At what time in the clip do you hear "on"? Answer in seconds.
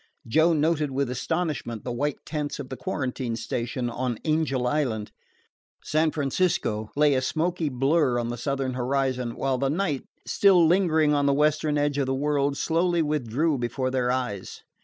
3.87-4.17, 8.17-8.29, 11.13-11.27